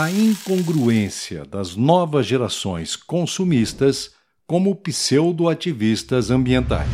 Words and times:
a 0.00 0.12
incongruência 0.12 1.44
das 1.44 1.74
novas 1.74 2.24
gerações 2.24 2.94
consumistas 2.94 4.14
como 4.46 4.76
pseudo-ativistas 4.76 6.30
ambientais. 6.30 6.88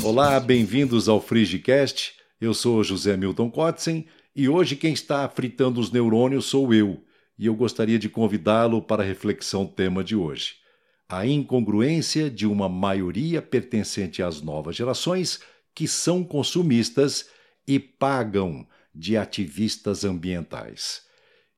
Olá, 0.00 0.38
bem-vindos 0.38 1.08
ao 1.08 1.20
FrigiCast. 1.20 2.14
Eu 2.40 2.54
sou 2.54 2.84
José 2.84 3.16
Milton 3.16 3.50
Kotzen 3.50 4.06
e 4.36 4.48
hoje 4.48 4.76
quem 4.76 4.92
está 4.92 5.28
fritando 5.28 5.80
os 5.80 5.90
neurônios 5.90 6.44
sou 6.44 6.72
eu, 6.72 7.02
e 7.36 7.46
eu 7.46 7.54
gostaria 7.56 7.98
de 7.98 8.08
convidá-lo 8.08 8.80
para 8.80 9.02
a 9.02 9.06
reflexão 9.06 9.66
tema 9.66 10.04
de 10.04 10.14
hoje 10.14 10.62
a 11.08 11.26
incongruência 11.26 12.30
de 12.30 12.46
uma 12.46 12.68
maioria 12.68 13.42
pertencente 13.42 14.22
às 14.22 14.40
novas 14.40 14.76
gerações 14.76 15.40
que 15.74 15.86
são 15.86 16.24
consumistas 16.24 17.28
e 17.66 17.78
pagam 17.78 18.66
de 18.94 19.16
ativistas 19.16 20.04
ambientais. 20.04 21.02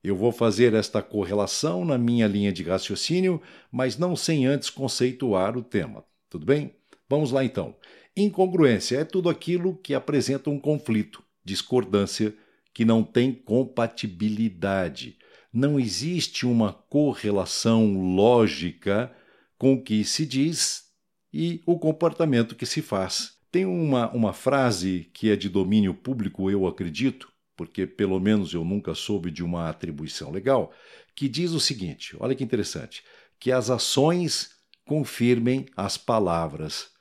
Eu 0.03 0.15
vou 0.15 0.31
fazer 0.31 0.73
esta 0.73 1.01
correlação 1.01 1.83
na 1.83 1.97
minha 1.97 2.27
linha 2.27 2.51
de 2.51 2.63
raciocínio, 2.63 3.41
mas 3.71 3.97
não 3.97 4.15
sem 4.15 4.45
antes 4.45 4.69
conceituar 4.69 5.57
o 5.57 5.63
tema. 5.63 6.03
Tudo 6.29 6.45
bem? 6.45 6.75
Vamos 7.09 7.31
lá 7.31 7.43
então. 7.43 7.75
Incongruência 8.15 8.97
é 8.97 9.03
tudo 9.03 9.29
aquilo 9.29 9.75
que 9.77 9.93
apresenta 9.93 10.49
um 10.49 10.59
conflito, 10.59 11.23
discordância, 11.43 12.33
que 12.73 12.85
não 12.85 13.03
tem 13.03 13.33
compatibilidade. 13.33 15.17
Não 15.51 15.79
existe 15.79 16.45
uma 16.45 16.73
correlação 16.73 18.15
lógica 18.15 19.11
com 19.57 19.73
o 19.73 19.81
que 19.81 20.03
se 20.03 20.25
diz 20.25 20.85
e 21.33 21.61
o 21.65 21.77
comportamento 21.77 22.55
que 22.55 22.65
se 22.65 22.81
faz. 22.81 23.37
Tem 23.51 23.65
uma, 23.65 24.11
uma 24.11 24.33
frase 24.33 25.09
que 25.13 25.29
é 25.29 25.35
de 25.35 25.49
domínio 25.49 25.93
público, 25.93 26.51
eu 26.51 26.67
acredito, 26.67 27.31
porque 27.55 27.87
pelo 27.87 28.19
menos 28.19 28.53
eu 28.53 28.63
nunca 28.63 28.93
soube 28.93 29.31
de 29.31 29.43
uma 29.43 29.69
atribuição 29.69 30.31
legal, 30.31 30.71
que 31.15 31.27
diz 31.27 31.51
o 31.51 31.59
seguinte: 31.59 32.15
olha 32.19 32.35
que 32.35 32.43
interessante, 32.43 33.03
que 33.39 33.51
as 33.51 33.69
ações 33.69 34.51
confirmem 34.85 35.65
as 35.75 35.97
palavras. 35.97 36.91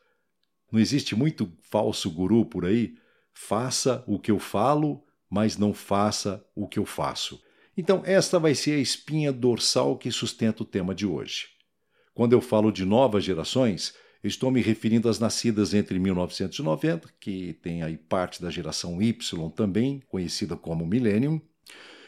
Não 0.70 0.80
existe 0.80 1.14
muito 1.14 1.52
falso 1.62 2.11
guru 2.11 2.45
por 2.45 2.64
aí? 2.64 2.95
Faça 3.33 4.02
o 4.06 4.19
que 4.19 4.30
eu 4.30 4.39
falo, 4.39 5.05
mas 5.30 5.56
não 5.56 5.73
faça 5.73 6.45
o 6.55 6.67
que 6.67 6.78
eu 6.78 6.86
faço. 6.86 7.41
Então, 7.77 8.02
esta 8.06 8.39
vai 8.39 8.55
ser 8.55 8.73
a 8.73 8.80
espinha 8.80 9.30
dorsal 9.33 9.98
que 9.98 10.11
sustenta 10.11 10.62
o 10.62 10.67
tema 10.67 10.95
de 10.95 11.06
hoje. 11.06 11.55
Quando 12.17 12.33
eu 12.33 12.41
falo 12.41 12.72
de 12.72 12.83
novas 12.86 13.25
gerações, 13.25 13.92
estou 14.25 14.50
me 14.50 14.62
referindo 14.62 15.06
às 15.06 15.19
nascidas 15.19 15.75
entre 15.75 15.98
1990, 15.98 17.11
que 17.20 17.53
tem 17.62 17.83
aí 17.83 17.98
parte 17.98 18.41
da 18.41 18.48
geração 18.48 19.03
Y 19.03 19.50
também, 19.50 20.03
conhecida 20.08 20.56
como 20.56 20.86
Millennium, 20.86 21.39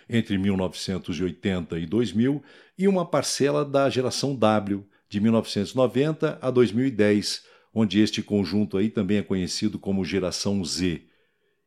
entre 0.08 0.38
1980 0.38 1.78
e 1.78 1.84
2000, 1.84 2.42
e 2.78 2.88
uma 2.88 3.04
parcela 3.04 3.66
da 3.66 3.90
geração 3.90 4.34
W, 4.34 4.82
de 5.10 5.20
1990 5.20 6.38
a 6.40 6.50
2010, 6.50 7.42
onde 7.74 8.00
este 8.00 8.22
conjunto 8.22 8.78
aí 8.78 8.88
também 8.88 9.18
é 9.18 9.22
conhecido 9.22 9.78
como 9.78 10.06
geração 10.06 10.64
Z. 10.64 11.02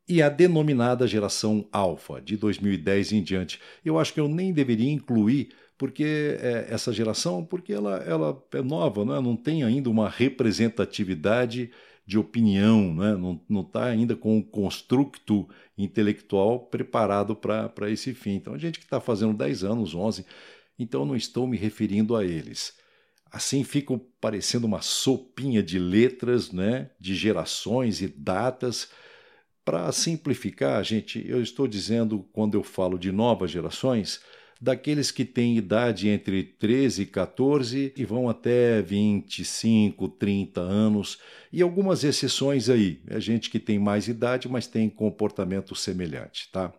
E 0.09 0.20
a 0.20 0.30
denominada 0.30 1.05
geração 1.05 1.70
Alpha, 1.72 2.20
de 2.20 2.38
2010 2.38 3.11
em 3.11 3.22
diante. 3.22 3.59
Eu 3.86 4.00
acho 4.00 4.11
que 4.11 4.20
eu 4.20 4.28
nem 4.28 4.52
deveria 4.52 4.92
incluir 4.92 5.50
porque 5.81 6.37
é, 6.39 6.67
essa 6.69 6.93
geração, 6.93 7.43
porque 7.43 7.73
ela, 7.73 7.95
ela 8.03 8.39
é 8.53 8.61
nova, 8.61 9.03
né? 9.03 9.19
não 9.19 9.35
tem 9.35 9.63
ainda 9.63 9.89
uma 9.89 10.07
representatividade 10.07 11.71
de 12.05 12.19
opinião, 12.19 12.93
não 13.49 13.61
está 13.61 13.85
ainda 13.85 14.15
com 14.15 14.37
o 14.37 14.43
construto 14.43 15.49
intelectual 15.75 16.59
preparado 16.59 17.36
para 17.36 17.89
esse 17.89 18.14
fim. 18.14 18.36
Então, 18.36 18.53
a 18.53 18.59
gente 18.59 18.77
que 18.77 18.86
está 18.86 18.99
fazendo 18.99 19.33
10 19.33 19.64
anos, 19.64 19.95
11, 19.95 20.23
então 20.77 21.03
não 21.03 21.15
estou 21.15 21.47
me 21.47 21.58
referindo 21.58 22.15
a 22.15 22.23
eles. 22.23 22.77
Assim 23.31 23.64
ficam 23.64 23.99
parecendo 24.20 24.67
uma 24.67 24.83
sopinha 24.83 25.64
de 25.64 25.80
letras, 25.80 26.52
né? 26.52 26.91
de 26.99 27.15
gerações 27.15 28.03
e 28.03 28.08
datas. 28.08 28.87
Para 29.65 29.91
simplificar, 29.91 30.83
gente, 30.83 31.27
eu 31.27 31.41
estou 31.41 31.67
dizendo, 31.67 32.20
quando 32.31 32.53
eu 32.53 32.61
falo 32.61 32.99
de 32.99 33.11
novas 33.11 33.49
gerações, 33.49 34.21
daqueles 34.61 35.10
que 35.10 35.26
têm 35.26 35.58
idade 35.58 36.08
entre 36.08 36.44
13 36.44 37.02
e 37.02 37.05
14 37.08 37.94
e 37.98 38.05
vão 38.05 38.30
até 38.30 38.80
25, 38.80 40.08
30 40.08 40.61
anos, 40.61 41.17
e 41.52 41.64
algumas 41.64 42.04
exceções 42.04 42.70
aí. 42.70 43.02
É 43.08 43.20
gente 43.20 43.50
que 43.50 43.60
tem 43.60 43.80
mais 43.80 44.08
idade, 44.08 44.48
mas 44.48 44.67
tem 44.67 44.88
comportamento 44.88 45.76
semelhante, 45.76 46.48
tá? 46.52 46.71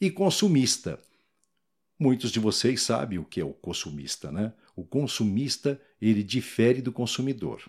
E 0.00 0.08
consumista. 0.08 1.00
Muitos 1.98 2.30
de 2.30 2.38
vocês 2.38 2.82
sabem 2.82 3.18
o 3.18 3.24
que 3.24 3.40
é 3.40 3.44
o 3.44 3.52
consumista, 3.52 4.30
né? 4.30 4.52
O 4.76 4.84
consumista, 4.84 5.80
ele 6.00 6.22
difere 6.22 6.80
do 6.80 6.92
consumidor. 6.92 7.60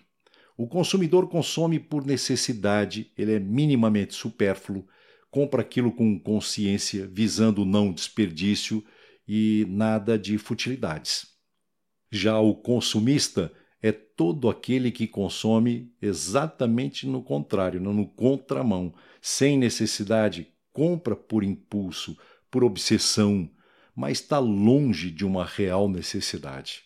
O 0.56 0.68
consumidor 0.68 1.28
consome 1.28 1.80
por 1.80 2.06
necessidade, 2.06 3.10
ele 3.18 3.32
é 3.32 3.40
minimamente 3.40 4.14
supérfluo, 4.14 4.86
compra 5.30 5.62
aquilo 5.62 5.90
com 5.90 6.18
consciência, 6.18 7.08
visando 7.12 7.64
não 7.64 7.92
desperdício 7.92 8.84
e 9.26 9.66
nada 9.68 10.18
de 10.18 10.38
futilidades. 10.38 11.26
Já 12.10 12.38
o 12.38 12.54
consumista 12.54 13.52
é 13.82 13.92
todo 13.92 14.48
aquele 14.48 14.90
que 14.90 15.06
consome 15.06 15.92
exatamente 16.00 17.06
no 17.06 17.22
contrário, 17.22 17.80
no 17.80 18.06
contramão, 18.06 18.94
sem 19.20 19.58
necessidade, 19.58 20.48
compra 20.72 21.16
por 21.16 21.42
impulso, 21.42 22.16
por 22.50 22.64
obsessão, 22.64 23.50
mas 23.94 24.20
está 24.20 24.38
longe 24.38 25.10
de 25.10 25.24
uma 25.24 25.44
real 25.44 25.88
necessidade. 25.88 26.84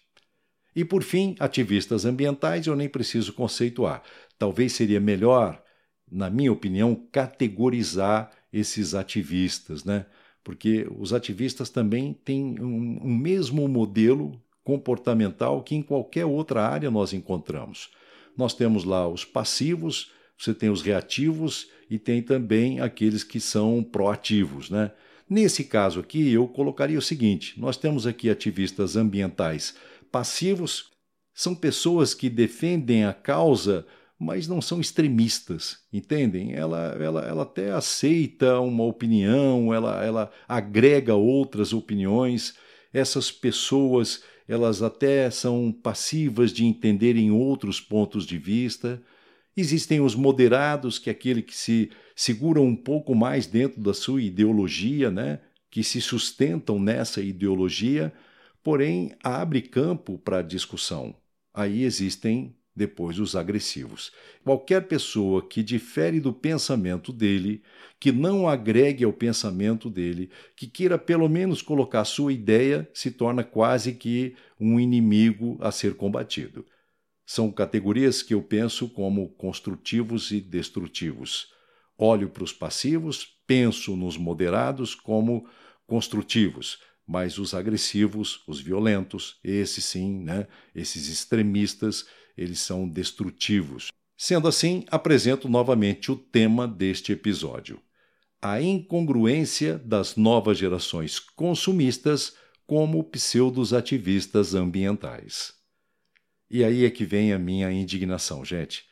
E 0.75 0.85
por 0.85 1.03
fim, 1.03 1.35
ativistas 1.39 2.05
ambientais 2.05 2.67
eu 2.67 2.77
nem 2.77 2.89
preciso 2.89 3.33
conceituar. 3.33 4.03
Talvez 4.39 4.73
seria 4.73 5.01
melhor, 5.01 5.63
na 6.11 6.31
minha 6.31 6.53
opinião, 6.53 6.95
categorizar 7.11 8.31
esses 8.53 8.95
ativistas, 8.95 9.85
né? 9.85 10.07
Porque 10.43 10.87
os 10.99 11.13
ativistas 11.13 11.71
também 11.71 12.13
têm 12.25 12.61
um, 12.61 13.01
um 13.03 13.17
mesmo 13.17 13.67
modelo 13.69 14.41
comportamental 14.63 15.63
que 15.63 15.75
em 15.75 15.83
qualquer 15.83 16.25
outra 16.25 16.67
área 16.67 16.91
nós 16.91 17.13
encontramos. 17.13 17.91
Nós 18.37 18.55
temos 18.55 18.85
lá 18.85 19.09
os 19.09 19.25
passivos, 19.25 20.13
você 20.39 20.55
tem 20.55 20.71
os 20.71 20.83
reativos 20.83 21.69
e 21.91 21.99
tem 21.99 22.23
também 22.23 22.81
aqueles 22.81 23.25
que 23.25 23.41
são 23.41 23.83
proativos, 23.83 24.71
né? 24.71 24.93
Nesse 25.29 25.63
caso 25.63 26.01
aqui, 26.01 26.33
eu 26.33 26.49
colocaria 26.49 26.99
o 26.99 27.03
seguinte: 27.03 27.59
nós 27.61 27.77
temos 27.77 28.07
aqui 28.07 28.29
ativistas 28.29 28.97
ambientais 28.97 29.77
passivos, 30.11 30.91
são 31.33 31.55
pessoas 31.55 32.15
que 32.15 32.29
defendem 32.29 33.05
a 33.05 33.13
causa 33.13 33.87
mas 34.21 34.47
não 34.47 34.61
são 34.61 34.83
extremistas, 34.83 35.79
entendem? 35.91 36.53
Ela, 36.53 36.95
ela, 37.01 37.27
ela 37.27 37.43
até 37.45 37.71
aceita 37.71 38.61
uma 38.61 38.85
opinião, 38.85 39.73
ela, 39.73 40.05
ela 40.05 40.31
agrega 40.47 41.15
outras 41.15 41.73
opiniões. 41.73 42.55
Essas 42.93 43.33
pessoas, 43.33 44.23
elas 44.47 44.83
até 44.83 45.31
são 45.31 45.73
passivas 45.73 46.53
de 46.53 46.67
entenderem 46.67 47.31
outros 47.31 47.81
pontos 47.81 48.27
de 48.27 48.37
vista. 48.37 49.03
Existem 49.57 50.03
os 50.03 50.15
moderados, 50.15 50.99
que 50.99 51.09
é 51.09 51.13
aquele 51.13 51.41
que 51.41 51.57
se 51.57 51.91
seguram 52.15 52.67
um 52.67 52.77
pouco 52.77 53.15
mais 53.15 53.47
dentro 53.47 53.81
da 53.81 53.95
sua 53.95 54.21
ideologia, 54.21 55.11
né? 55.11 55.41
que 55.71 55.83
se 55.83 55.99
sustentam 55.99 56.79
nessa 56.79 57.23
ideologia, 57.23 58.13
porém 58.63 59.13
abre 59.25 59.63
campo 59.63 60.19
para 60.19 60.43
discussão. 60.43 61.15
Aí 61.55 61.85
existem 61.85 62.55
depois 62.75 63.19
os 63.19 63.35
agressivos. 63.35 64.13
Qualquer 64.45 64.87
pessoa 64.87 65.47
que 65.47 65.63
difere 65.63 66.21
do 66.21 66.33
pensamento 66.33 67.13
dele, 67.13 67.63
que 67.99 68.13
não 68.13 68.49
agregue 68.49 69.05
ao 69.05 69.13
pensamento 69.13 69.91
dele, 69.91 70.31
que 70.57 70.67
queira 70.67 70.99
pelo 70.99 71.29
menos 71.29 71.63
colocar 71.63 72.05
sua 72.05 72.33
ideia, 72.33 72.89
se 72.95 73.11
torna 73.11 73.45
quase 73.45 73.95
que 73.95 74.35
um 74.59 74.79
inimigo 74.79 75.59
a 75.61 75.71
ser 75.71 75.95
combatido. 75.95 76.65
São 77.27 77.51
categorias 77.51 78.23
que 78.23 78.35
eu 78.35 78.43
penso 78.43 78.89
como 78.89 79.29
construtivos 79.31 80.31
e 80.31 80.41
destrutivos. 80.41 81.49
Olho 81.97 82.31
para 82.31 82.45
os 82.45 82.53
passivos, 82.53 83.39
penso 83.47 83.97
nos 83.97 84.17
moderados 84.17 84.95
como 84.95 85.47
construtivos 85.87 86.79
mas 87.11 87.39
os 87.39 87.55
agressivos, 87.55 88.41
os 88.47 88.61
violentos, 88.61 89.41
esses 89.43 89.85
sim, 89.85 90.21
né, 90.23 90.47
esses 90.73 91.09
extremistas, 91.09 92.07
eles 92.41 92.61
são 92.61 92.89
destrutivos. 92.89 93.93
Sendo 94.17 94.49
assim, 94.49 94.85
apresento 94.91 95.49
novamente 95.49 96.11
o 96.11 96.17
tema 96.17 96.67
deste 96.67 97.13
episódio: 97.13 97.79
a 98.41 98.61
incongruência 98.61 99.79
das 99.79 100.17
novas 100.17 100.57
gerações 100.57 101.21
consumistas 101.21 102.35
como 102.67 103.05
pseudos 103.05 103.75
ativistas 103.75 104.55
ambientais. 104.55 105.53
E 106.51 106.65
aí 106.65 106.85
é 106.85 106.91
que 106.91 107.05
vem 107.05 107.33
a 107.33 107.39
minha 107.39 107.71
indignação, 107.71 108.45
gente. 108.45 108.85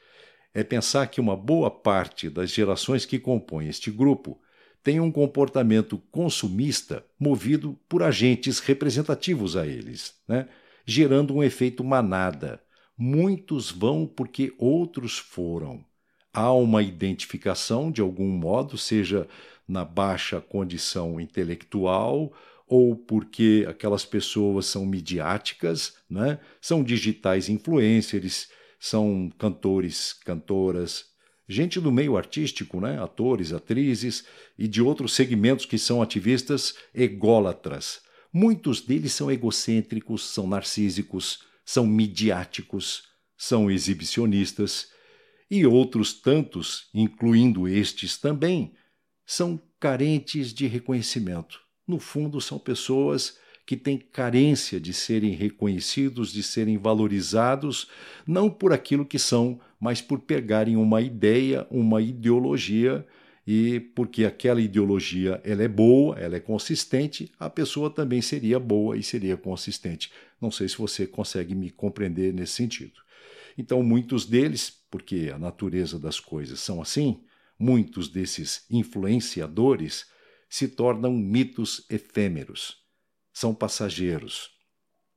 é 0.55 0.65
pensar 0.65 1.07
que 1.07 1.21
uma 1.21 1.37
boa 1.37 1.71
parte 1.71 2.29
das 2.29 2.51
gerações 2.51 3.07
que 3.07 3.19
compõem 3.19 3.69
este 3.69 3.91
grupo 3.91 4.41
tem 4.83 4.99
um 5.01 5.11
comportamento 5.11 5.99
consumista 6.11 7.05
movido 7.19 7.79
por 7.89 8.03
agentes 8.03 8.59
representativos 8.59 9.57
a 9.57 9.67
eles, 9.67 10.15
né? 10.27 10.49
gerando 10.87 11.35
um 11.35 11.43
efeito 11.43 11.85
manada. 11.85 12.61
Muitos 13.01 13.71
vão 13.71 14.05
porque 14.05 14.53
outros 14.59 15.19
foram. 15.19 15.85
Há 16.33 16.53
uma 16.53 16.83
identificação, 16.83 17.93
de 17.93 18.01
algum 18.01 18.27
modo, 18.27 18.77
seja 18.77 19.29
na 19.69 19.85
baixa 19.85 20.41
condição 20.41 21.21
intelectual 21.21 22.33
ou 22.67 22.97
porque 22.97 23.65
aquelas 23.69 24.05
pessoas 24.05 24.67
são 24.67 24.85
midiáticas, 24.85 25.95
né? 26.11 26.41
são 26.61 26.83
digitais 26.83 27.49
influencers, 27.49 28.49
são 28.81 29.31
cantores, 29.39 30.13
cantoras, 30.13 31.07
gente 31.49 31.81
do 31.81 31.93
meio 31.93 32.17
artístico, 32.17 32.81
né? 32.81 33.01
atores, 33.01 33.53
atrizes 33.53 34.25
e 34.59 34.67
de 34.67 34.83
outros 34.83 35.13
segmentos 35.13 35.65
que 35.65 35.79
são 35.79 36.03
ativistas 36.03 36.75
ególatras. 36.93 38.01
Muitos 38.33 38.81
deles 38.81 39.13
são 39.13 39.31
egocêntricos, 39.31 40.25
são 40.25 40.49
narcísicos, 40.49 41.47
são 41.69 41.87
midiáticos, 41.87 43.03
são 43.37 43.71
exibicionistas, 43.71 44.89
e 45.51 45.67
outros 45.67 46.15
tantos, 46.15 46.89
incluindo 46.95 47.69
estes 47.69 48.17
também, 48.17 48.73
são 49.27 49.61
carentes 49.79 50.55
de 50.55 50.67
reconhecimento. 50.67 51.61
No 51.87 51.99
fundo, 51.99 52.41
são 52.41 52.59
pessoas 52.59 53.39
que 53.67 53.77
têm 53.77 53.99
carência 53.99 54.81
de 54.81 54.95
serem 54.95 55.33
reconhecidos, 55.35 56.33
de 56.33 56.43
serem 56.43 56.79
valorizados, 56.79 57.91
não 58.27 58.49
por 58.49 58.73
aquilo 58.73 59.05
que 59.05 59.19
são, 59.19 59.61
mas 59.79 60.01
por 60.01 60.21
pegarem 60.21 60.75
uma 60.75 61.03
ideia, 61.03 61.67
uma 61.71 62.01
ideologia 62.01 63.07
e 63.51 63.81
porque 63.81 64.27
aquela 64.27 64.61
ideologia 64.61 65.41
ela 65.43 65.63
é 65.63 65.69
boa, 65.69 66.19
ela 66.19 66.37
é 66.37 66.41
consistente, 66.41 67.33
a 67.41 67.49
pessoa 67.49 67.89
também 67.89 68.21
seria 68.21 68.61
boa 68.61 68.95
e 68.95 69.03
seria 69.03 69.39
consistente. 69.39 70.13
Não 70.39 70.51
sei 70.51 70.69
se 70.69 70.77
você 70.77 71.07
consegue 71.07 71.55
me 71.55 71.71
compreender 71.71 72.31
nesse 72.35 72.53
sentido. 72.53 73.01
Então, 73.57 73.83
muitos 73.83 74.27
deles, 74.27 74.71
porque 74.91 75.33
a 75.35 75.39
natureza 75.39 75.99
das 75.99 76.21
coisas 76.21 76.61
são 76.61 76.83
assim, 76.83 77.23
muitos 77.59 78.11
desses 78.11 78.67
influenciadores 78.71 80.05
se 80.47 80.69
tornam 80.69 81.15
mitos 81.15 81.87
efêmeros 81.89 82.87
são 83.33 83.55
passageiros. 83.55 84.51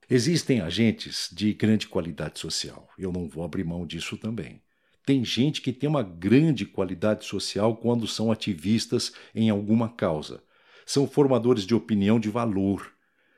Existem 0.10 0.62
agentes 0.62 1.30
de 1.34 1.54
grande 1.54 1.86
qualidade 1.86 2.40
social. 2.40 2.88
Eu 2.98 3.12
não 3.12 3.28
vou 3.28 3.44
abrir 3.44 3.66
mão 3.66 3.86
disso 3.86 4.16
também. 4.16 4.62
Tem 5.06 5.26
gente 5.26 5.62
que 5.62 5.74
tem 5.74 5.90
uma 5.90 6.04
grande 6.04 6.66
qualidade 6.66 7.26
social 7.26 7.76
quando 7.78 8.08
são 8.08 8.32
ativistas 8.32 9.12
em 9.34 9.50
alguma 9.50 9.90
causa. 9.90 10.44
São 10.86 11.08
formadores 11.08 11.66
de 11.66 11.74
opinião 11.74 12.20
de 12.20 12.30
valor. 12.30 12.94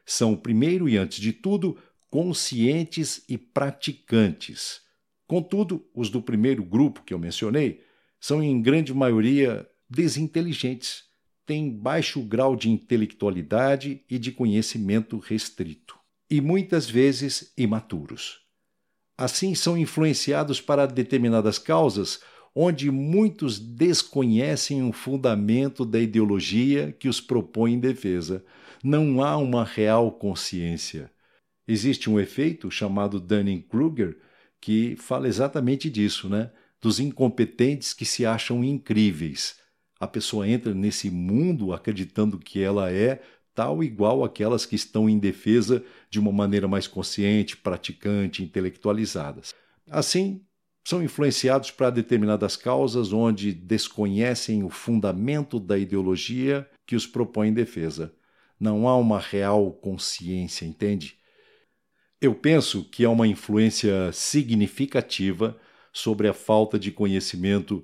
São, 0.06 0.36
primeiro 0.36 0.89
e 0.89 0.98
antes 0.98 1.19
de 1.19 1.31
tudo, 1.31 1.77
conscientes 2.10 3.24
e 3.30 3.38
praticantes. 3.38 4.81
Contudo, 5.25 5.88
os 5.95 6.10
do 6.10 6.21
primeiro 6.21 6.63
grupo 6.63 7.01
que 7.04 7.13
eu 7.13 7.19
mencionei 7.19 7.81
são, 8.19 8.44
em 8.44 8.62
grande 8.62 8.94
maioria, 8.94 9.68
desinteligentes 9.89 11.06
têm 11.45 11.69
baixo 11.69 12.21
grau 12.21 12.56
de 12.56 12.69
intelectualidade 12.69 14.04
e 14.10 14.18
de 14.18 14.31
conhecimento 14.31 15.18
restrito, 15.18 15.98
e 16.30 16.39
muitas 16.39 16.89
vezes 16.89 17.54
imaturos. 17.57 18.42
Assim, 19.23 19.55
são 19.55 19.77
influenciados 19.77 20.59
para 20.59 20.85
determinadas 20.85 21.57
causas 21.57 22.19
onde 22.55 22.91
muitos 22.91 23.57
desconhecem 23.57 24.87
o 24.87 24.91
fundamento 24.91 25.85
da 25.85 25.99
ideologia 25.99 26.91
que 26.91 27.07
os 27.07 27.19
propõe 27.19 27.73
em 27.73 27.79
defesa. 27.79 28.43
Não 28.83 29.23
há 29.23 29.37
uma 29.37 29.63
real 29.63 30.11
consciência. 30.11 31.09
Existe 31.67 32.09
um 32.09 32.19
efeito 32.19 32.69
chamado 32.69 33.19
Dunning-Kruger 33.19 34.17
que 34.59 34.95
fala 34.97 35.27
exatamente 35.27 35.89
disso, 35.89 36.29
né? 36.29 36.51
Dos 36.81 36.99
incompetentes 36.99 37.93
que 37.93 38.05
se 38.05 38.25
acham 38.25 38.63
incríveis 38.63 39.55
a 40.03 40.07
pessoa 40.07 40.47
entra 40.47 40.73
nesse 40.73 41.09
mundo 41.09 41.71
acreditando 41.71 42.37
que 42.37 42.61
ela 42.61 42.91
é 42.91 43.21
tal 43.53 43.83
igual 43.83 44.23
aquelas 44.23 44.65
que 44.65 44.75
estão 44.75 45.09
em 45.09 45.19
defesa 45.19 45.83
de 46.09 46.19
uma 46.19 46.31
maneira 46.31 46.67
mais 46.67 46.88
consciente, 46.88 47.57
praticante, 47.57 48.44
intelectualizadas. 48.44 49.53
Assim, 49.89 50.41
são 50.85 51.01
influenciados 51.01 51.71
para 51.71 51.89
determinadas 51.89 52.55
causas 52.55 53.13
onde 53.13 53.53
desconhecem 53.53 54.63
o 54.63 54.69
fundamento 54.69 55.59
da 55.59 55.77
ideologia 55.77 56.69
que 56.85 56.95
os 56.95 57.07
propõe 57.07 57.50
em 57.50 57.53
defesa. 57.53 58.13
Não 58.59 58.88
há 58.88 58.97
uma 58.97 59.19
real 59.19 59.71
consciência, 59.71 60.65
entende? 60.65 61.17
Eu 62.19 62.35
penso 62.35 62.83
que 62.85 63.05
há 63.05 63.09
uma 63.09 63.27
influência 63.27 64.11
significativa 64.11 65.57
sobre 65.91 66.27
a 66.27 66.33
falta 66.33 66.79
de 66.79 66.91
conhecimento 66.91 67.83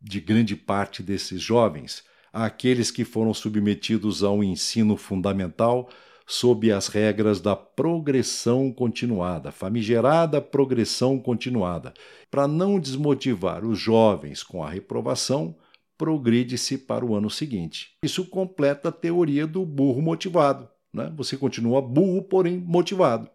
de 0.00 0.20
grande 0.20 0.54
parte 0.54 1.02
desses 1.02 1.40
jovens, 1.40 2.04
àqueles 2.36 2.90
que 2.90 3.02
foram 3.02 3.32
submetidos 3.32 4.22
ao 4.22 4.44
ensino 4.44 4.94
fundamental 4.94 5.88
sob 6.26 6.70
as 6.70 6.88
regras 6.88 7.40
da 7.40 7.56
progressão 7.56 8.70
continuada, 8.70 9.50
famigerada 9.50 10.40
progressão 10.40 11.18
continuada. 11.18 11.94
Para 12.30 12.46
não 12.46 12.78
desmotivar 12.78 13.64
os 13.64 13.78
jovens 13.78 14.42
com 14.42 14.62
a 14.62 14.68
reprovação, 14.68 15.56
progride-se 15.96 16.76
para 16.76 17.06
o 17.06 17.14
ano 17.14 17.30
seguinte. 17.30 17.96
Isso 18.02 18.26
completa 18.26 18.90
a 18.90 18.92
teoria 18.92 19.46
do 19.46 19.64
burro 19.64 20.02
motivado. 20.02 20.68
Né? 20.92 21.10
Você 21.16 21.38
continua 21.38 21.80
burro, 21.80 22.22
porém 22.22 22.58
motivado. 22.58 23.30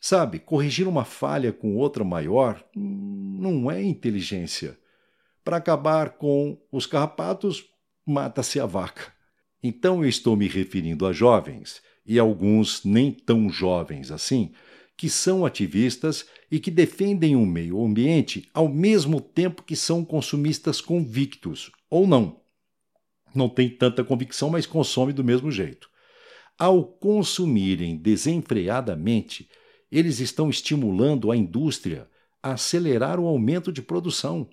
Sabe, 0.00 0.38
corrigir 0.38 0.86
uma 0.86 1.04
falha 1.04 1.52
com 1.52 1.76
outra 1.76 2.04
maior 2.04 2.64
hum, 2.76 3.36
não 3.40 3.68
é 3.70 3.82
inteligência 3.82 4.78
para 5.44 5.56
acabar 5.56 6.10
com 6.10 6.56
os 6.70 6.86
carrapatos, 6.86 7.70
mata-se 8.10 8.58
a 8.58 8.66
vaca. 8.66 9.12
Então 9.62 10.02
eu 10.02 10.08
estou 10.08 10.36
me 10.36 10.48
referindo 10.48 11.06
a 11.06 11.12
jovens, 11.12 11.80
e 12.04 12.18
alguns 12.18 12.84
nem 12.84 13.12
tão 13.12 13.48
jovens 13.48 14.10
assim, 14.10 14.52
que 14.96 15.08
são 15.08 15.46
ativistas 15.46 16.26
e 16.50 16.58
que 16.58 16.70
defendem 16.70 17.36
o 17.36 17.46
meio 17.46 17.82
ambiente 17.82 18.48
ao 18.52 18.68
mesmo 18.68 19.20
tempo 19.20 19.62
que 19.62 19.76
são 19.76 20.04
consumistas 20.04 20.80
convictos, 20.80 21.70
ou 21.88 22.06
não. 22.06 22.40
Não 23.34 23.48
tem 23.48 23.70
tanta 23.70 24.02
convicção, 24.02 24.50
mas 24.50 24.66
consome 24.66 25.12
do 25.12 25.22
mesmo 25.22 25.50
jeito. 25.50 25.88
Ao 26.58 26.84
consumirem 26.84 27.96
desenfreadamente, 27.96 29.48
eles 29.90 30.20
estão 30.20 30.50
estimulando 30.50 31.30
a 31.30 31.36
indústria 31.36 32.08
a 32.42 32.52
acelerar 32.52 33.20
o 33.20 33.26
aumento 33.26 33.72
de 33.72 33.80
produção 33.80 34.48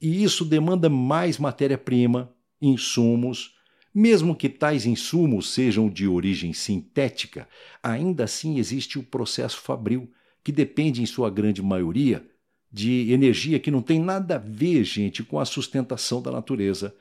e 0.00 0.24
isso 0.24 0.44
demanda 0.44 0.88
mais 0.88 1.38
matéria-prima, 1.38 2.32
insumos. 2.60 3.54
Mesmo 3.92 4.36
que 4.36 4.48
tais 4.48 4.86
insumos 4.86 5.52
sejam 5.52 5.88
de 5.88 6.06
origem 6.06 6.52
sintética, 6.52 7.48
ainda 7.82 8.24
assim 8.24 8.58
existe 8.58 8.98
o 8.98 9.02
processo 9.02 9.60
fabril, 9.60 10.10
que 10.44 10.52
depende, 10.52 11.02
em 11.02 11.06
sua 11.06 11.28
grande 11.28 11.62
maioria, 11.62 12.24
de 12.72 13.10
energia 13.12 13.58
que 13.58 13.70
não 13.70 13.82
tem 13.82 14.00
nada 14.00 14.36
a 14.36 14.38
ver, 14.38 14.84
gente, 14.84 15.24
com 15.24 15.40
a 15.40 15.44
sustentação 15.44 16.22
da 16.22 16.30
natureza, 16.30 16.94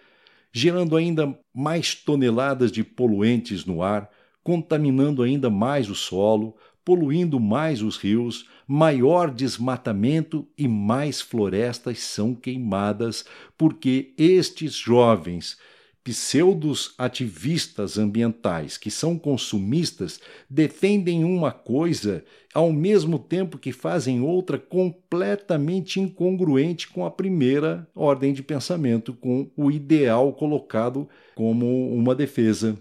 gerando 0.52 0.96
ainda 0.96 1.38
mais 1.54 1.94
toneladas 1.94 2.72
de 2.72 2.84
poluentes 2.84 3.66
no 3.66 3.84
ar, 3.84 4.10
contaminando 4.44 5.22
ainda 5.22 5.50
mais 5.50 5.90
o 5.90 5.96
solo, 5.96 6.56
poluindo 6.84 7.40
mais 7.40 7.84
os 7.84 7.98
rios, 7.98 8.48
maior 8.72 9.32
desmatamento 9.32 10.48
e 10.56 10.68
mais 10.68 11.20
florestas 11.20 12.02
são 12.02 12.36
queimadas, 12.36 13.26
porque 13.58 14.14
estes 14.16 14.76
jovens 14.76 15.58
pseudos 16.04 16.94
ativistas 16.96 17.98
ambientais 17.98 18.78
que 18.78 18.92
são 18.92 19.18
consumistas 19.18 20.20
defendem 20.48 21.24
uma 21.24 21.52
coisa 21.52 22.24
ao 22.54 22.72
mesmo 22.72 23.18
tempo 23.18 23.58
que 23.58 23.72
fazem 23.72 24.22
outra 24.22 24.60
completamente 24.60 26.00
incongruente 26.00 26.90
com 26.90 27.04
a 27.04 27.10
primeira 27.10 27.88
ordem 27.96 28.32
de 28.32 28.44
pensamento, 28.44 29.16
com 29.16 29.50
o 29.58 29.72
ideal 29.72 30.32
colocado 30.34 31.10
como 31.34 31.92
uma 31.92 32.14
defesa. 32.14 32.78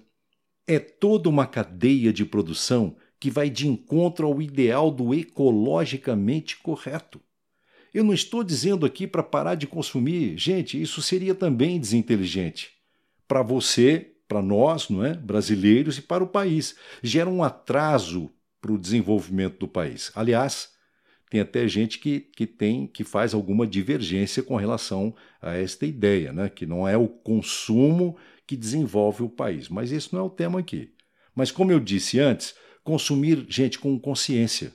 É 0.66 0.78
toda 0.78 1.30
uma 1.30 1.46
cadeia 1.46 2.12
de 2.12 2.26
produção 2.26 2.94
que 3.20 3.30
vai 3.30 3.50
de 3.50 3.66
encontro 3.66 4.26
ao 4.26 4.40
ideal 4.40 4.90
do 4.90 5.14
ecologicamente 5.14 6.56
correto. 6.58 7.20
Eu 7.92 8.04
não 8.04 8.12
estou 8.12 8.44
dizendo 8.44 8.84
aqui 8.86 9.06
para 9.06 9.22
parar 9.22 9.54
de 9.54 9.66
consumir, 9.66 10.36
gente, 10.36 10.80
isso 10.80 11.00
seria 11.02 11.34
também 11.34 11.80
desinteligente. 11.80 12.70
Para 13.26 13.42
você, 13.42 14.12
para 14.28 14.42
nós, 14.42 14.88
não 14.88 15.04
é, 15.04 15.14
brasileiros 15.14 15.98
e 15.98 16.02
para 16.02 16.22
o 16.22 16.28
país, 16.28 16.76
gera 17.02 17.28
um 17.28 17.42
atraso 17.42 18.30
para 18.60 18.72
o 18.72 18.78
desenvolvimento 18.78 19.58
do 19.58 19.68
país. 19.68 20.12
Aliás, 20.14 20.70
Tem 21.30 21.40
até 21.40 21.68
gente 21.68 21.98
que, 21.98 22.20
que 22.20 22.46
tem 22.46 22.86
que 22.86 23.04
faz 23.04 23.34
alguma 23.34 23.66
divergência 23.66 24.42
com 24.42 24.56
relação 24.56 25.14
a 25.42 25.54
esta 25.54 25.84
ideia, 25.84 26.32
né? 26.32 26.48
que 26.48 26.64
não 26.64 26.88
é 26.88 26.96
o 26.96 27.06
consumo 27.06 28.16
que 28.46 28.56
desenvolve 28.56 29.22
o 29.22 29.28
país. 29.28 29.68
Mas 29.68 29.92
esse 29.92 30.12
não 30.12 30.20
é 30.20 30.22
o 30.22 30.30
tema 30.30 30.58
aqui. 30.58 30.94
Mas 31.34 31.50
como 31.50 31.70
eu 31.70 31.78
disse 31.78 32.18
antes, 32.18 32.54
consumir 32.88 33.44
gente 33.50 33.78
com 33.78 33.98
consciência 33.98 34.72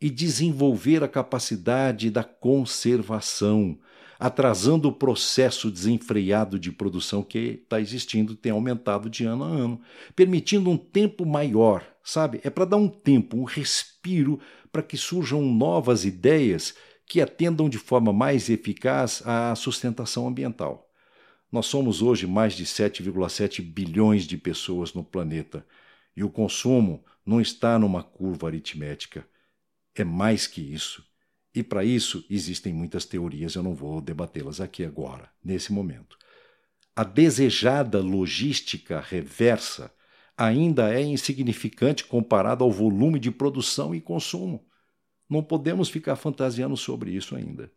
e 0.00 0.08
desenvolver 0.08 1.04
a 1.04 1.08
capacidade 1.08 2.10
da 2.10 2.24
conservação, 2.24 3.78
atrasando 4.18 4.88
o 4.88 4.92
processo 4.92 5.70
desenfreado 5.70 6.58
de 6.58 6.72
produção 6.72 7.22
que 7.22 7.60
está 7.62 7.78
existindo, 7.78 8.34
tem 8.34 8.52
aumentado 8.52 9.10
de 9.10 9.26
ano 9.26 9.44
a 9.44 9.48
ano, 9.48 9.82
permitindo 10.16 10.70
um 10.70 10.78
tempo 10.78 11.26
maior, 11.26 11.86
sabe? 12.02 12.40
É 12.42 12.48
para 12.48 12.64
dar 12.64 12.78
um 12.78 12.88
tempo, 12.88 13.36
um 13.36 13.44
respiro 13.44 14.40
para 14.72 14.82
que 14.82 14.96
surjam 14.96 15.42
novas 15.42 16.06
ideias 16.06 16.74
que 17.06 17.20
atendam 17.20 17.68
de 17.68 17.76
forma 17.76 18.14
mais 18.14 18.48
eficaz 18.48 19.22
à 19.26 19.54
sustentação 19.54 20.26
ambiental. 20.26 20.88
Nós 21.52 21.66
somos 21.66 22.00
hoje 22.00 22.26
mais 22.26 22.54
de 22.54 22.64
7,7 22.64 23.60
bilhões 23.60 24.26
de 24.26 24.38
pessoas 24.38 24.94
no 24.94 25.04
planeta 25.04 25.66
e 26.16 26.24
o 26.24 26.30
consumo 26.30 27.04
não 27.24 27.40
está 27.40 27.78
numa 27.78 28.02
curva 28.02 28.48
aritmética. 28.48 29.26
É 29.94 30.04
mais 30.04 30.46
que 30.46 30.60
isso. 30.60 31.04
E 31.54 31.62
para 31.62 31.84
isso 31.84 32.24
existem 32.30 32.72
muitas 32.72 33.04
teorias, 33.04 33.54
eu 33.54 33.62
não 33.62 33.74
vou 33.74 34.00
debatê-las 34.00 34.60
aqui 34.60 34.84
agora, 34.84 35.30
nesse 35.44 35.72
momento. 35.72 36.16
A 36.96 37.04
desejada 37.04 38.00
logística 38.00 39.00
reversa 39.00 39.92
ainda 40.36 40.92
é 40.94 41.02
insignificante 41.02 42.04
comparado 42.04 42.64
ao 42.64 42.70
volume 42.70 43.18
de 43.18 43.30
produção 43.30 43.94
e 43.94 44.00
consumo. 44.00 44.66
Não 45.28 45.42
podemos 45.42 45.88
ficar 45.88 46.16
fantasiando 46.16 46.76
sobre 46.76 47.10
isso 47.12 47.36
ainda. 47.36 47.70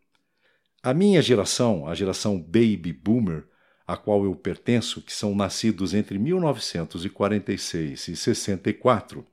A 0.82 0.92
minha 0.94 1.20
geração, 1.22 1.86
a 1.86 1.94
geração 1.94 2.40
Baby 2.40 2.92
Boomer, 2.92 3.46
a 3.86 3.96
qual 3.96 4.24
eu 4.24 4.34
pertenço, 4.34 5.00
que 5.00 5.12
são 5.12 5.34
nascidos 5.34 5.94
entre 5.94 6.18
1946 6.18 8.08
e 8.08 8.16
64, 8.16 9.26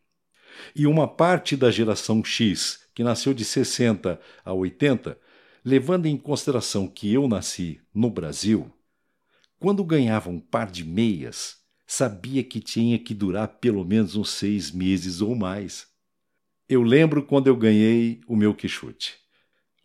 e 0.76 0.88
uma 0.88 1.08
parte 1.08 1.56
da 1.56 1.72
geração 1.72 2.24
X, 2.24 2.80
que 2.94 3.04
nasceu 3.04 3.34
de 3.34 3.44
60 3.44 4.20
a 4.44 4.54
80, 4.54 5.18
levando 5.64 6.06
em 6.06 6.18
consideração 6.18 6.88
que 6.88 7.14
eu 7.14 7.28
nasci 7.28 7.80
no 7.94 8.10
Brasil, 8.10 8.72
quando 9.60 9.84
ganhava 9.84 10.30
um 10.30 10.40
par 10.40 10.70
de 10.70 10.84
meias, 10.84 11.58
sabia 11.88 12.44
que 12.44 12.60
tinha 12.60 13.00
que 13.00 13.14
durar 13.14 13.48
pelo 13.60 13.86
menos 13.86 14.16
uns 14.16 14.32
seis 14.32 14.72
meses 14.72 15.22
ou 15.22 15.36
mais. 15.36 15.88
Eu 16.68 16.82
lembro 16.82 17.24
quando 17.24 17.48
eu 17.48 17.56
ganhei 17.56 18.20
o 18.28 18.36
meu 18.36 18.54
quichute. 18.54 19.24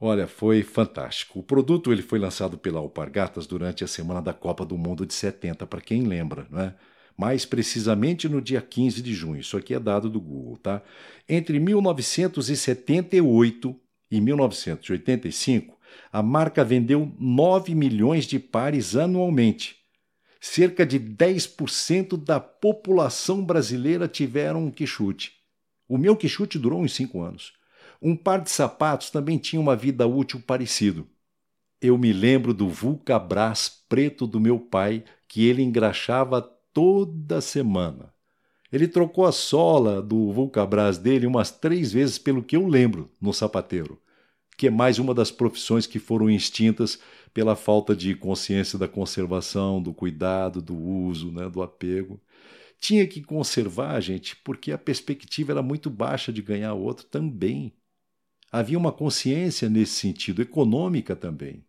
Olha, 0.00 0.26
foi 0.26 0.62
fantástico. 0.62 1.40
O 1.40 1.42
produto 1.42 1.92
ele 1.92 2.02
foi 2.02 2.18
lançado 2.18 2.56
pela 2.56 2.78
Alpargatas 2.78 3.46
durante 3.46 3.82
a 3.82 3.86
semana 3.86 4.22
da 4.22 4.32
Copa 4.32 4.64
do 4.64 4.78
Mundo 4.78 5.04
de 5.04 5.12
70, 5.12 5.66
para 5.66 5.80
quem 5.80 6.02
lembra, 6.02 6.46
não 6.50 6.60
é? 6.60 6.74
Mais 7.18 7.44
precisamente 7.44 8.26
no 8.28 8.40
dia 8.40 8.62
15 8.62 9.02
de 9.02 9.12
junho. 9.12 9.40
Isso 9.40 9.56
aqui 9.56 9.74
é 9.74 9.80
dado 9.80 10.08
do 10.08 10.20
Google, 10.20 10.56
tá? 10.56 10.80
Entre 11.28 11.58
1978 11.58 13.74
e 14.08 14.20
1985, 14.20 15.76
a 16.12 16.22
marca 16.22 16.64
vendeu 16.64 17.12
9 17.18 17.74
milhões 17.74 18.24
de 18.24 18.38
pares 18.38 18.94
anualmente. 18.94 19.78
Cerca 20.40 20.86
de 20.86 21.00
10% 21.00 22.16
da 22.16 22.38
população 22.38 23.44
brasileira 23.44 24.06
tiveram 24.06 24.66
um 24.66 24.70
quichute. 24.70 25.32
O 25.88 25.98
meu 25.98 26.16
quichute 26.16 26.56
durou 26.56 26.82
uns 26.82 26.94
5 26.94 27.20
anos. 27.20 27.52
Um 28.00 28.14
par 28.14 28.40
de 28.40 28.50
sapatos 28.50 29.10
também 29.10 29.38
tinha 29.38 29.60
uma 29.60 29.74
vida 29.74 30.06
útil 30.06 30.40
parecido. 30.46 31.08
Eu 31.80 31.98
me 31.98 32.12
lembro 32.12 32.54
do 32.54 32.68
Vulcabras 32.68 33.68
preto 33.88 34.24
do 34.24 34.38
meu 34.38 34.60
pai, 34.60 35.02
que 35.26 35.44
ele 35.46 35.62
engraxava 35.62 36.48
toda 36.78 37.40
semana. 37.40 38.14
Ele 38.70 38.86
trocou 38.86 39.26
a 39.26 39.32
sola 39.32 40.00
do 40.00 40.30
Vulcabras 40.32 40.96
dele 40.96 41.26
umas 41.26 41.50
três 41.50 41.92
vezes, 41.92 42.18
pelo 42.18 42.40
que 42.40 42.54
eu 42.54 42.68
lembro, 42.68 43.10
no 43.20 43.32
sapateiro, 43.32 44.00
que 44.56 44.68
é 44.68 44.70
mais 44.70 45.00
uma 45.00 45.12
das 45.12 45.32
profissões 45.32 45.88
que 45.88 45.98
foram 45.98 46.30
extintas 46.30 47.00
pela 47.34 47.56
falta 47.56 47.96
de 47.96 48.14
consciência 48.14 48.78
da 48.78 48.86
conservação, 48.86 49.82
do 49.82 49.92
cuidado, 49.92 50.62
do 50.62 50.76
uso, 50.76 51.32
né, 51.32 51.48
do 51.48 51.62
apego. 51.62 52.20
Tinha 52.78 53.04
que 53.08 53.22
conservar, 53.22 54.00
gente, 54.00 54.36
porque 54.36 54.70
a 54.70 54.78
perspectiva 54.78 55.50
era 55.50 55.62
muito 55.62 55.90
baixa 55.90 56.32
de 56.32 56.40
ganhar 56.40 56.74
outro 56.74 57.06
também. 57.06 57.72
Havia 58.52 58.78
uma 58.78 58.92
consciência 58.92 59.68
nesse 59.68 59.94
sentido, 59.94 60.40
econômica 60.42 61.16
também. 61.16 61.64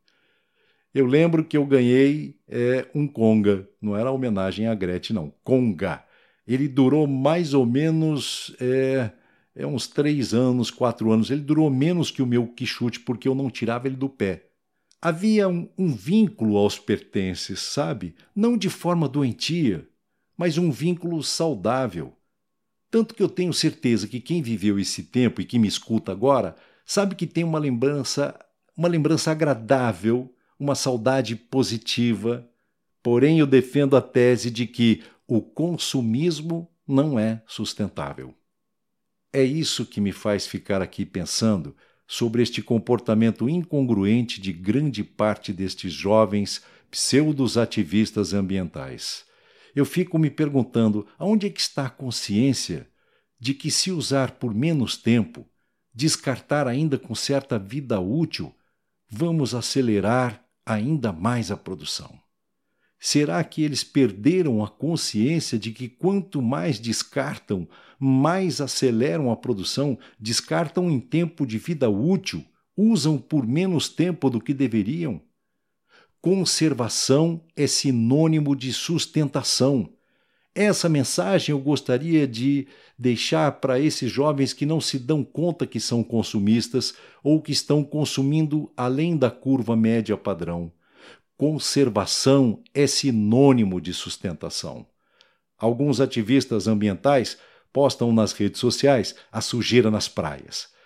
Eu 0.93 1.05
lembro 1.05 1.46
que 1.46 1.55
eu 1.55 1.65
ganhei 1.65 2.39
é, 2.48 2.88
um 2.96 3.08
conga, 3.08 3.67
não 3.81 3.96
era 3.96 4.12
homenagem 4.12 4.67
a 4.67 4.74
Gretchen, 4.74 5.15
não, 5.15 5.34
conga. 5.43 6.03
Ele 6.48 6.67
durou 6.67 7.05
mais 7.05 7.53
ou 7.53 7.65
menos 7.65 8.55
é, 8.60 9.12
é, 9.55 9.67
uns 9.67 9.88
três 9.88 10.34
anos, 10.34 10.72
quatro 10.72 11.12
anos. 11.12 11.29
Ele 11.29 11.41
durou 11.41 11.69
menos 11.69 12.10
que 12.10 12.24
o 12.24 12.25
meu 12.25 12.48
quichute, 12.48 13.00
porque 13.00 13.27
eu 13.27 13.36
não 13.36 13.51
tirava 13.51 13.88
ele 13.88 13.96
do 13.96 14.10
pé. 14.10 14.46
Havia 15.00 15.48
um, 15.48 15.69
um 15.77 15.93
vínculo 15.93 16.58
aos 16.58 16.79
pertences, 16.79 17.60
sabe? 17.60 18.15
Não 18.36 18.58
de 18.58 18.69
forma 18.69 19.08
doentia, 19.08 19.88
mas 20.36 20.58
um 20.58 20.72
vínculo 20.72 21.22
saudável. 21.22 22.13
Tanto 22.89 23.13
que 23.13 23.22
eu 23.22 23.29
tenho 23.29 23.53
certeza 23.53 24.08
que 24.08 24.19
quem 24.19 24.41
viveu 24.41 24.79
esse 24.79 25.03
tempo 25.03 25.39
e 25.39 25.46
que 25.46 25.60
me 25.60 25.67
escuta 25.67 26.12
agora 26.12 26.55
sabe 26.84 27.13
que 27.13 27.27
tem 27.27 27.43
uma 27.43 27.60
lembrança, 27.60 28.38
uma 28.75 28.88
lembrança 28.88 29.29
agradável 29.29 30.34
uma 30.59 30.75
saudade 30.75 31.35
positiva, 31.35 32.47
porém 33.01 33.39
eu 33.39 33.47
defendo 33.47 33.95
a 33.95 34.01
tese 34.01 34.51
de 34.51 34.67
que 34.67 35.03
o 35.25 35.41
consumismo 35.41 36.69
não 36.87 37.17
é 37.17 37.41
sustentável. 37.47 38.35
É 39.31 39.43
isso 39.43 39.85
que 39.85 40.01
me 40.01 40.11
faz 40.11 40.45
ficar 40.45 40.81
aqui 40.81 41.05
pensando 41.05 41.75
sobre 42.07 42.41
este 42.41 42.61
comportamento 42.61 43.47
incongruente 43.47 44.41
de 44.41 44.51
grande 44.51 45.03
parte 45.03 45.53
destes 45.53 45.93
jovens 45.93 46.63
pseudos 46.89 47.57
ativistas 47.57 48.33
ambientais. 48.33 49.23
Eu 49.75 49.85
fico 49.85 50.17
me 50.17 50.31
perguntando 50.31 51.05
aonde 51.19 51.45
é 51.45 51.49
que 51.51 51.61
está 51.61 51.85
a 51.85 51.89
consciência 51.89 52.89
de 53.39 53.53
que 53.53 53.69
se 53.69 53.91
usar 53.91 54.31
por 54.31 54.53
menos 54.53 54.97
tempo, 54.97 55.47
descartar 55.93 56.67
ainda 56.67 56.97
com 56.97 57.13
certa 57.13 57.59
vida 57.59 57.99
útil, 57.99 58.53
vamos 59.07 59.53
acelerar 59.53 60.43
ainda 60.69 61.11
mais 61.11 61.51
a 61.51 61.57
produção? 61.57 62.19
Será 62.99 63.41
que 63.43 63.63
eles 63.63 63.83
perderam 63.83 64.63
a 64.63 64.67
consciência 64.67 65.57
de 65.57 65.71
que 65.71 65.88
quanto 65.88 66.41
mais 66.41 66.79
descartam, 66.79 67.67
mais 67.97 68.59
aceleram 68.59 69.31
a 69.31 69.38
produção, 69.38 69.97
descartam 70.19 70.91
em 70.91 70.99
tempo 70.99 71.45
de 71.47 71.57
vida 71.57 71.89
útil, 71.89 72.45
usam 72.75 73.17
por 73.17 73.47
menos 73.47 73.88
tempo 73.88 74.29
do 74.29 74.41
que 74.41 74.53
deveriam? 74.53 75.21
Conservação 76.21 77.41
é 77.55 77.65
sinônimo 77.65 78.53
de 78.53 78.73
sustentação. 78.73 79.93
Essa 80.56 80.89
mensagem 80.89 81.53
eu 81.53 81.60
gostaria 81.60 82.27
de 82.27 82.68
deixar 82.98 83.51
para 83.60 83.79
esses 83.79 84.12
jovens 84.12 84.51
que 84.51 84.65
não 84.65 84.82
se 84.82 84.98
dão 84.98 85.24
conta 85.24 85.65
que 85.65 85.79
são 85.79 86.03
consumistas 86.03 86.94
ou 87.24 87.41
que 87.41 87.51
estão 87.51 87.84
consumindo 87.84 88.72
além 88.75 89.15
da 89.15 89.29
curva 89.29 89.75
média 89.75 90.18
padrão. 90.18 90.72
Conservação 91.38 92.62
é 92.74 92.88
sinônimo 92.88 93.79
de 93.79 93.94
sustentação. 93.94 94.86
Alguns 95.58 96.01
ativistas 96.01 96.68
ambientais 96.68 97.38
postam 97.72 98.12
nas 98.12 98.34
redes 98.34 98.60
sociais 98.60 99.15
a 99.32 99.39
sujeira 99.39 99.91
nas 99.91 100.08
praias 100.08 100.78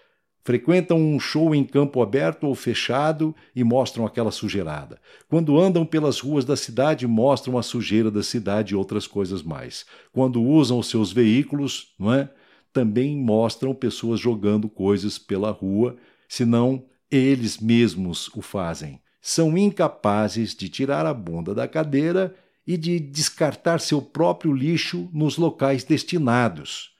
frequentam 0.43 0.97
um 0.97 1.19
show 1.19 1.55
em 1.55 1.63
campo 1.63 2.01
aberto 2.01 2.45
ou 2.45 2.53
fechado 2.53 3.35
e 3.55 3.63
mostram 3.63 4.05
aquela 4.05 4.31
sujeirada. 4.31 4.99
Quando 5.29 5.59
andam 5.59 5.85
pelas 5.85 6.19
ruas 6.19 6.43
da 6.43 6.55
cidade, 6.55 7.07
mostram 7.07 7.57
a 7.57 7.63
sujeira 7.63 8.11
da 8.11 8.21
cidade 8.21 8.73
e 8.73 8.75
outras 8.75 9.07
coisas 9.07 9.41
mais. 9.41 9.85
Quando 10.11 10.43
usam 10.43 10.79
os 10.79 10.87
seus 10.87 11.11
veículos, 11.11 11.93
não 11.97 12.13
é? 12.13 12.29
Também 12.73 13.15
mostram 13.15 13.73
pessoas 13.73 14.19
jogando 14.19 14.67
coisas 14.67 15.17
pela 15.17 15.51
rua, 15.51 15.95
senão 16.27 16.85
eles 17.09 17.59
mesmos 17.59 18.29
o 18.35 18.41
fazem. 18.41 18.99
São 19.21 19.57
incapazes 19.57 20.53
de 20.53 20.67
tirar 20.67 21.05
a 21.05 21.13
bunda 21.13 21.53
da 21.53 21.67
cadeira 21.67 22.35
e 22.65 22.75
de 22.75 22.99
descartar 22.99 23.79
seu 23.79 24.01
próprio 24.01 24.51
lixo 24.51 25.09
nos 25.13 25.37
locais 25.37 25.83
destinados. 25.83 26.91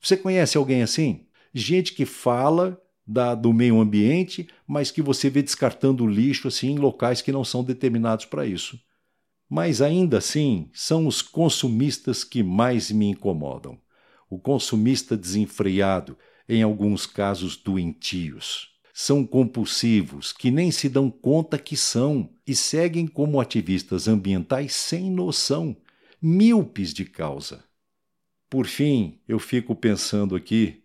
Você 0.00 0.16
conhece 0.16 0.56
alguém 0.56 0.82
assim? 0.82 1.26
Gente 1.52 1.92
que 1.94 2.04
fala 2.06 2.80
da, 3.06 3.34
do 3.34 3.52
meio 3.52 3.80
ambiente, 3.80 4.48
mas 4.66 4.90
que 4.90 5.02
você 5.02 5.28
vê 5.28 5.42
descartando 5.42 6.06
lixo 6.06 6.48
assim 6.48 6.70
em 6.70 6.78
locais 6.78 7.20
que 7.20 7.32
não 7.32 7.44
são 7.44 7.62
determinados 7.62 8.24
para 8.24 8.46
isso. 8.46 8.78
Mas 9.48 9.82
ainda 9.82 10.18
assim, 10.18 10.70
são 10.72 11.06
os 11.06 11.20
consumistas 11.20 12.24
que 12.24 12.42
mais 12.42 12.90
me 12.90 13.06
incomodam. 13.06 13.78
O 14.30 14.38
consumista 14.38 15.16
desenfreado, 15.16 16.16
em 16.48 16.62
alguns 16.62 17.06
casos 17.06 17.56
doentios. 17.56 18.70
são 18.94 19.26
compulsivos, 19.26 20.32
que 20.34 20.50
nem 20.50 20.70
se 20.70 20.86
dão 20.86 21.10
conta 21.10 21.58
que 21.58 21.76
são 21.76 22.28
e 22.46 22.54
seguem 22.54 23.06
como 23.06 23.40
ativistas 23.40 24.06
ambientais 24.06 24.74
sem 24.74 25.10
noção, 25.10 25.74
míopes 26.20 26.92
de 26.92 27.06
causa. 27.06 27.64
Por 28.50 28.66
fim, 28.66 29.18
eu 29.26 29.38
fico 29.38 29.74
pensando 29.74 30.36
aqui 30.36 30.81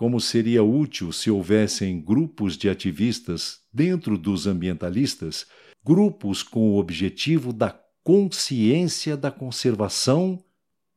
como 0.00 0.18
seria 0.18 0.64
útil 0.64 1.12
se 1.12 1.30
houvessem 1.30 2.00
grupos 2.00 2.56
de 2.56 2.70
ativistas 2.70 3.60
dentro 3.70 4.16
dos 4.16 4.46
ambientalistas, 4.46 5.46
grupos 5.84 6.42
com 6.42 6.70
o 6.70 6.78
objetivo 6.78 7.52
da 7.52 7.78
consciência 8.02 9.14
da 9.14 9.30
conservação 9.30 10.42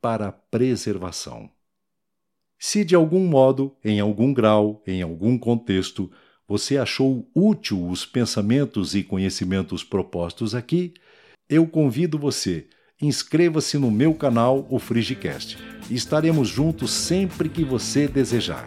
para 0.00 0.28
a 0.28 0.32
preservação. 0.32 1.50
Se 2.58 2.82
de 2.82 2.94
algum 2.94 3.26
modo, 3.26 3.76
em 3.84 4.00
algum 4.00 4.32
grau, 4.32 4.82
em 4.86 5.02
algum 5.02 5.36
contexto, 5.36 6.10
você 6.48 6.78
achou 6.78 7.28
útil 7.34 7.86
os 7.86 8.06
pensamentos 8.06 8.94
e 8.94 9.02
conhecimentos 9.02 9.84
propostos 9.84 10.54
aqui, 10.54 10.94
eu 11.46 11.66
convido 11.66 12.18
você, 12.18 12.68
inscreva-se 13.02 13.76
no 13.76 13.90
meu 13.90 14.14
canal, 14.14 14.66
o 14.70 14.78
Frigicast. 14.78 15.58
Estaremos 15.90 16.48
juntos 16.48 16.90
sempre 16.90 17.50
que 17.50 17.62
você 17.62 18.08
desejar. 18.08 18.66